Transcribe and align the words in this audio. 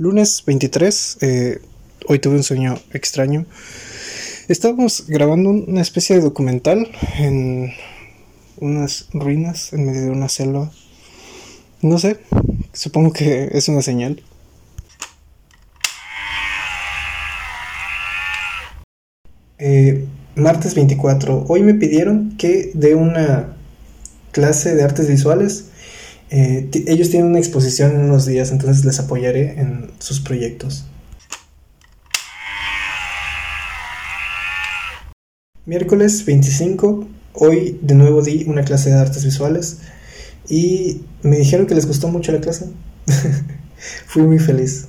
Lunes 0.00 0.44
23, 0.46 1.18
eh, 1.22 1.60
hoy 2.06 2.20
tuve 2.20 2.36
un 2.36 2.44
sueño 2.44 2.78
extraño. 2.92 3.46
Estábamos 4.46 5.08
grabando 5.08 5.50
una 5.50 5.80
especie 5.80 6.14
de 6.14 6.22
documental 6.22 6.88
en 7.18 7.72
unas 8.60 9.08
ruinas 9.12 9.72
en 9.72 9.86
medio 9.86 10.02
de 10.02 10.10
una 10.10 10.28
selva. 10.28 10.70
No 11.82 11.98
sé, 11.98 12.20
supongo 12.72 13.12
que 13.12 13.48
es 13.50 13.68
una 13.68 13.82
señal. 13.82 14.22
Eh, 19.58 20.06
martes 20.36 20.76
24, 20.76 21.46
hoy 21.48 21.64
me 21.64 21.74
pidieron 21.74 22.36
que 22.36 22.70
dé 22.72 22.94
una 22.94 23.56
clase 24.30 24.76
de 24.76 24.84
artes 24.84 25.08
visuales 25.08 25.70
eh, 26.30 26.68
ellos 26.86 27.10
tienen 27.10 27.30
una 27.30 27.38
exposición 27.38 27.92
en 27.92 28.00
unos 28.02 28.26
días, 28.26 28.50
entonces 28.50 28.84
les 28.84 28.98
apoyaré 28.98 29.60
en 29.60 29.90
sus 29.98 30.20
proyectos. 30.20 30.84
Miércoles 35.64 36.24
25, 36.24 37.06
hoy 37.34 37.78
de 37.82 37.94
nuevo 37.94 38.22
di 38.22 38.44
una 38.46 38.64
clase 38.64 38.90
de 38.90 38.96
artes 38.96 39.24
visuales 39.24 39.78
y 40.48 41.02
me 41.22 41.36
dijeron 41.36 41.66
que 41.66 41.74
les 41.74 41.86
gustó 41.86 42.08
mucho 42.08 42.32
la 42.32 42.40
clase. 42.40 42.70
Fui 44.06 44.22
muy 44.22 44.38
feliz. 44.38 44.86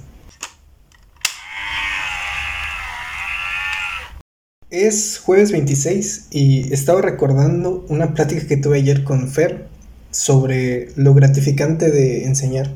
Es 4.70 5.20
jueves 5.20 5.52
26 5.52 6.28
y 6.31 6.72
estaba 6.72 7.02
recordando 7.02 7.86
una 7.90 8.14
plática 8.14 8.48
que 8.48 8.56
tuve 8.56 8.78
ayer 8.78 9.03
con 9.03 9.28
Fer, 9.28 9.67
sobre 10.12 10.91
lo 10.95 11.13
gratificante 11.13 11.91
de 11.91 12.26
enseñar. 12.26 12.73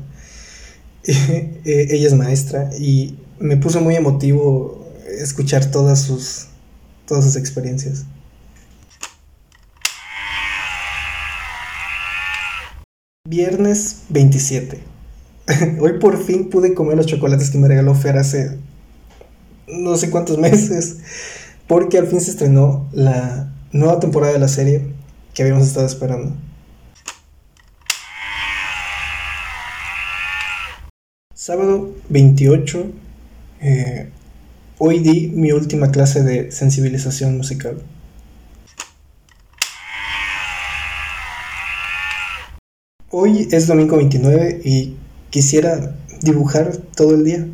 Eh, 1.66 1.88
ella 1.90 2.06
es 2.06 2.14
maestra 2.14 2.70
y 2.78 3.16
me 3.38 3.56
puso 3.56 3.80
muy 3.80 3.94
emotivo 3.96 4.86
escuchar 5.18 5.70
todas 5.70 6.02
sus, 6.02 6.48
todas 7.06 7.24
sus 7.24 7.36
experiencias. 7.36 8.04
Viernes 13.26 14.02
27. 14.10 14.78
Hoy 15.80 15.98
por 15.98 16.22
fin 16.22 16.50
pude 16.50 16.74
comer 16.74 16.96
los 16.96 17.06
chocolates 17.06 17.50
que 17.50 17.58
me 17.58 17.68
regaló 17.68 17.94
Fer 17.94 18.18
hace 18.18 18.58
no 19.66 19.96
sé 19.96 20.10
cuántos 20.10 20.38
meses, 20.48 20.98
porque 21.66 21.98
al 21.98 22.06
fin 22.06 22.20
se 22.20 22.32
estrenó 22.32 22.88
la 22.92 23.52
nueva 23.72 24.00
temporada 24.00 24.32
de 24.32 24.38
la 24.38 24.48
serie 24.48 24.82
que 25.32 25.42
habíamos 25.42 25.66
estado 25.66 25.86
esperando. 25.86 26.34
Sábado 31.36 31.92
28, 32.10 32.92
eh, 33.60 34.08
hoy 34.78 35.00
di 35.00 35.32
mi 35.34 35.50
última 35.50 35.90
clase 35.90 36.22
de 36.22 36.52
sensibilización 36.52 37.36
musical. 37.36 37.82
Hoy 43.10 43.48
es 43.50 43.66
domingo 43.66 43.96
29 43.96 44.60
y 44.64 44.94
quisiera 45.30 45.96
dibujar 46.22 46.76
todo 46.94 47.16
el 47.16 47.24
día. 47.24 47.46